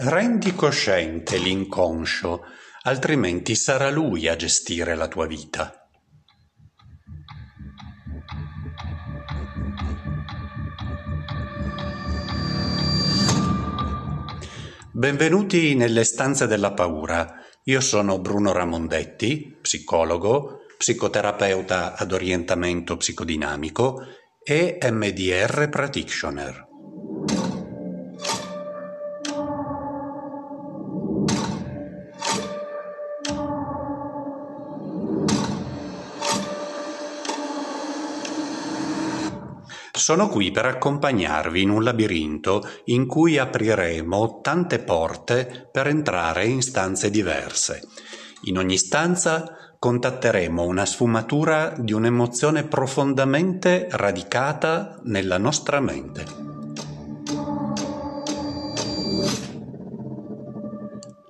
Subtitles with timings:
[0.00, 2.44] Rendi cosciente l'inconscio,
[2.82, 5.88] altrimenti sarà lui a gestire la tua vita.
[14.92, 17.34] Benvenuti nelle stanze della paura.
[17.64, 24.04] Io sono Bruno Ramondetti, psicologo, psicoterapeuta ad orientamento psicodinamico
[24.44, 26.67] e MDR practitioner.
[39.98, 46.62] Sono qui per accompagnarvi in un labirinto in cui apriremo tante porte per entrare in
[46.62, 47.82] stanze diverse.
[48.42, 56.24] In ogni stanza contatteremo una sfumatura di un'emozione profondamente radicata nella nostra mente.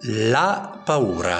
[0.00, 1.38] La paura.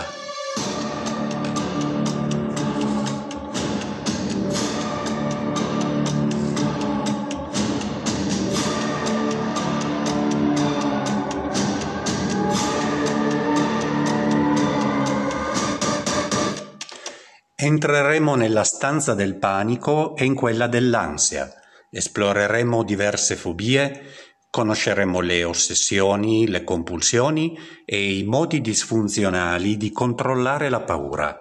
[17.58, 21.50] Entreremo nella stanza del panico e in quella dell'ansia.
[21.88, 24.02] Esploreremo diverse fobie,
[24.50, 31.34] conosceremo le ossessioni, le compulsioni e i modi disfunzionali di controllare la paura.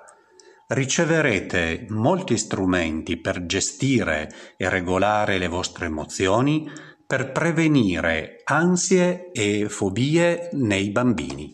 [0.68, 6.66] Riceverete molti strumenti per gestire e regolare le vostre emozioni,
[7.06, 11.52] per prevenire ansie e fobie nei bambini.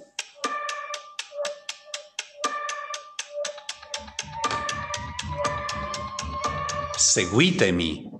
[7.01, 8.10] Seguitemi